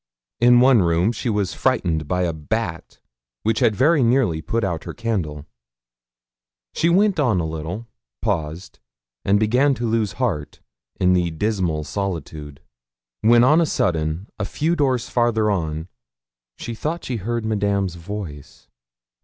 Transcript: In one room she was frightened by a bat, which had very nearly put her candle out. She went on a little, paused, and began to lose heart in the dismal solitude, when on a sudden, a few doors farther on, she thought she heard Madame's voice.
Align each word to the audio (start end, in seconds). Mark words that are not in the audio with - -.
In 0.39 0.61
one 0.61 0.81
room 0.81 1.11
she 1.11 1.29
was 1.29 1.53
frightened 1.53 2.07
by 2.07 2.23
a 2.23 2.33
bat, 2.33 2.97
which 3.43 3.59
had 3.59 3.75
very 3.75 4.01
nearly 4.01 4.41
put 4.41 4.63
her 4.63 4.95
candle 4.95 5.37
out. 5.37 5.45
She 6.73 6.89
went 6.89 7.19
on 7.19 7.39
a 7.39 7.45
little, 7.45 7.87
paused, 8.19 8.79
and 9.23 9.39
began 9.39 9.75
to 9.75 9.85
lose 9.87 10.13
heart 10.13 10.59
in 10.99 11.13
the 11.13 11.29
dismal 11.29 11.83
solitude, 11.83 12.61
when 13.21 13.43
on 13.43 13.61
a 13.61 13.65
sudden, 13.67 14.25
a 14.39 14.45
few 14.45 14.75
doors 14.75 15.07
farther 15.07 15.51
on, 15.51 15.87
she 16.57 16.73
thought 16.73 17.05
she 17.05 17.17
heard 17.17 17.45
Madame's 17.45 17.93
voice. 17.93 18.67